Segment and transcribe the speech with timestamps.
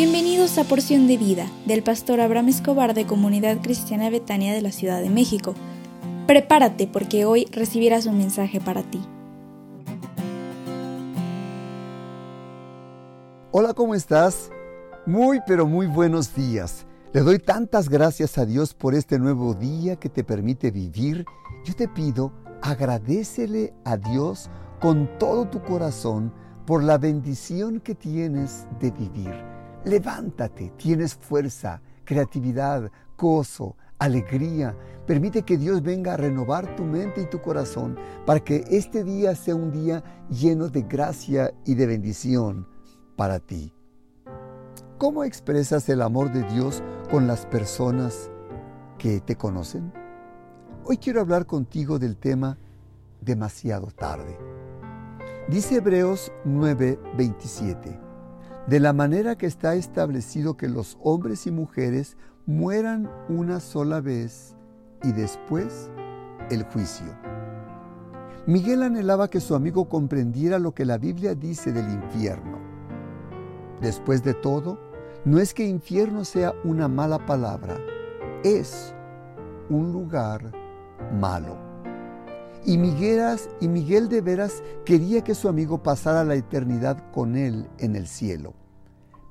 [0.00, 4.70] Bienvenidos a Porción de Vida del pastor Abraham Escobar de Comunidad Cristiana Betania de la
[4.70, 5.56] Ciudad de México.
[6.28, 9.00] Prepárate porque hoy recibirás un mensaje para ti.
[13.50, 14.52] Hola, ¿cómo estás?
[15.04, 16.86] Muy, pero muy buenos días.
[17.12, 21.24] Le doy tantas gracias a Dios por este nuevo día que te permite vivir.
[21.64, 22.30] Yo te pido,
[22.62, 26.32] agradecele a Dios con todo tu corazón
[26.66, 29.57] por la bendición que tienes de vivir.
[29.88, 34.76] Levántate, tienes fuerza, creatividad, gozo, alegría.
[35.06, 39.34] Permite que Dios venga a renovar tu mente y tu corazón para que este día
[39.34, 42.68] sea un día lleno de gracia y de bendición
[43.16, 43.72] para ti.
[44.98, 48.30] ¿Cómo expresas el amor de Dios con las personas
[48.98, 49.90] que te conocen?
[50.84, 52.58] Hoy quiero hablar contigo del tema
[53.22, 54.36] demasiado tarde.
[55.48, 58.07] Dice Hebreos 9:27,
[58.68, 64.56] de la manera que está establecido que los hombres y mujeres mueran una sola vez
[65.02, 65.90] y después
[66.50, 67.06] el juicio.
[68.46, 72.58] Miguel anhelaba que su amigo comprendiera lo que la Biblia dice del infierno.
[73.80, 74.78] Después de todo,
[75.24, 77.78] no es que infierno sea una mala palabra,
[78.44, 78.94] es
[79.70, 80.52] un lugar
[81.18, 81.67] malo.
[82.64, 87.96] Y y Miguel de veras quería que su amigo pasara la eternidad con él en
[87.96, 88.54] el cielo.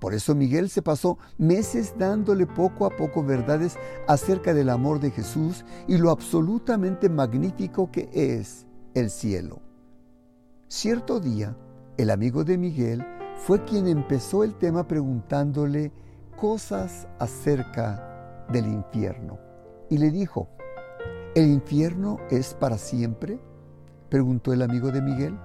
[0.00, 5.10] Por eso Miguel se pasó meses dándole poco a poco verdades acerca del amor de
[5.10, 9.60] Jesús y lo absolutamente magnífico que es el cielo.
[10.68, 11.56] Cierto día,
[11.96, 13.04] el amigo de Miguel
[13.36, 15.92] fue quien empezó el tema preguntándole
[16.36, 19.38] cosas acerca del infierno.
[19.88, 20.48] Y le dijo,
[21.36, 23.38] ¿El infierno es para siempre?
[24.08, 25.38] preguntó el amigo de Miguel.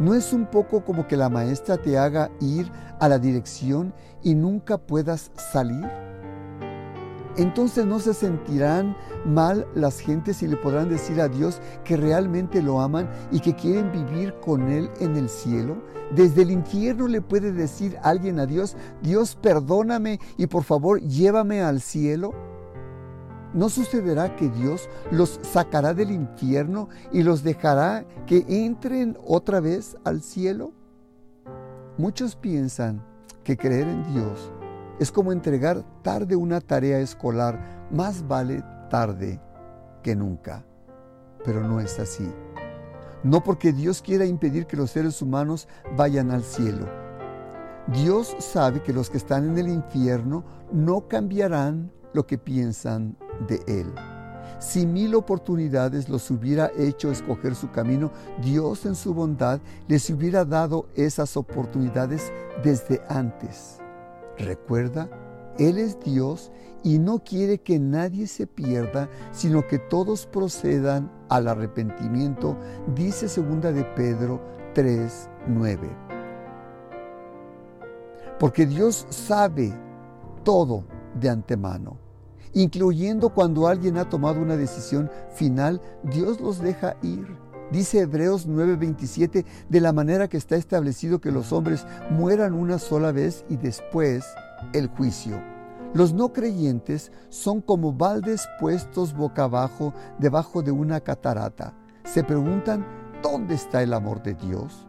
[0.00, 3.94] ¿No es un poco como que la maestra te haga ir a la dirección
[4.24, 5.88] y nunca puedas salir?
[7.36, 12.60] Entonces no se sentirán mal las gentes y le podrán decir a Dios que realmente
[12.60, 15.84] lo aman y que quieren vivir con Él en el cielo.
[16.16, 21.62] Desde el infierno le puede decir alguien a Dios, Dios perdóname y por favor llévame
[21.62, 22.55] al cielo.
[23.56, 29.96] ¿No sucederá que Dios los sacará del infierno y los dejará que entren otra vez
[30.04, 30.72] al cielo?
[31.96, 33.02] Muchos piensan
[33.44, 34.52] que creer en Dios
[34.98, 39.40] es como entregar tarde una tarea escolar, más vale tarde
[40.02, 40.62] que nunca.
[41.42, 42.30] Pero no es así.
[43.22, 46.86] No porque Dios quiera impedir que los seres humanos vayan al cielo.
[47.88, 53.16] Dios sabe que los que están en el infierno no cambiarán lo que piensan
[53.48, 53.92] de Él.
[54.58, 58.10] Si mil oportunidades los hubiera hecho escoger su camino,
[58.42, 62.32] Dios en su bondad les hubiera dado esas oportunidades
[62.62, 63.78] desde antes.
[64.38, 65.10] Recuerda,
[65.58, 66.50] Él es Dios
[66.82, 72.56] y no quiere que nadie se pierda, sino que todos procedan al arrepentimiento,
[72.94, 74.40] dice segunda de Pedro
[74.74, 75.88] 3, 9.
[78.38, 79.72] Porque Dios sabe
[80.44, 80.84] todo
[81.18, 82.05] de antemano
[82.56, 87.36] incluyendo cuando alguien ha tomado una decisión final, Dios los deja ir.
[87.70, 93.12] Dice Hebreos 9:27, de la manera que está establecido que los hombres mueran una sola
[93.12, 94.24] vez y después
[94.72, 95.38] el juicio.
[95.92, 101.74] Los no creyentes son como baldes puestos boca abajo debajo de una catarata.
[102.04, 102.86] Se preguntan,
[103.22, 104.86] ¿dónde está el amor de Dios?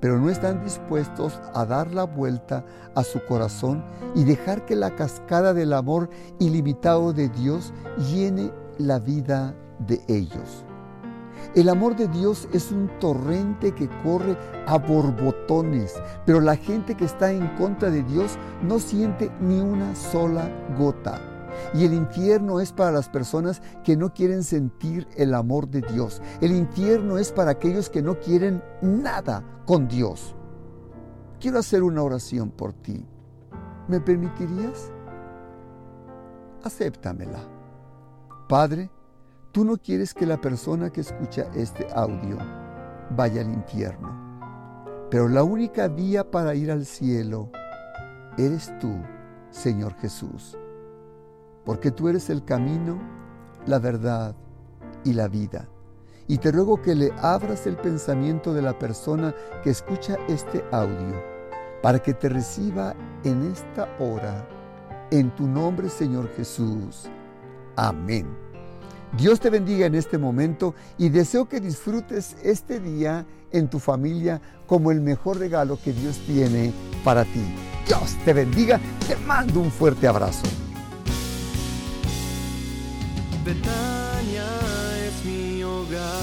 [0.00, 3.84] Pero no están dispuestos a dar la vuelta a su corazón
[4.14, 7.72] y dejar que la cascada del amor ilimitado de Dios
[8.10, 9.54] llene la vida
[9.86, 10.64] de ellos.
[11.54, 15.94] El amor de Dios es un torrente que corre a borbotones,
[16.24, 21.39] pero la gente que está en contra de Dios no siente ni una sola gota.
[21.74, 26.20] Y el infierno es para las personas que no quieren sentir el amor de Dios.
[26.40, 30.34] El infierno es para aquellos que no quieren nada con Dios.
[31.40, 33.04] Quiero hacer una oración por ti.
[33.88, 34.90] ¿Me permitirías?
[36.62, 37.40] Acéptamela.
[38.48, 38.90] Padre,
[39.52, 42.36] tú no quieres que la persona que escucha este audio
[43.16, 45.08] vaya al infierno.
[45.10, 47.50] Pero la única vía para ir al cielo
[48.36, 48.94] eres tú,
[49.50, 50.56] Señor Jesús
[51.70, 52.98] porque tú eres el camino,
[53.64, 54.34] la verdad
[55.04, 55.68] y la vida.
[56.26, 59.32] Y te ruego que le abras el pensamiento de la persona
[59.62, 61.22] que escucha este audio,
[61.80, 64.48] para que te reciba en esta hora,
[65.12, 67.08] en tu nombre Señor Jesús.
[67.76, 68.26] Amén.
[69.16, 74.42] Dios te bendiga en este momento y deseo que disfrutes este día en tu familia
[74.66, 76.72] como el mejor regalo que Dios tiene
[77.04, 77.54] para ti.
[77.86, 78.80] Dios te bendiga.
[79.06, 80.48] Te mando un fuerte abrazo.
[83.44, 84.44] Betania
[85.06, 86.19] es mi hogar.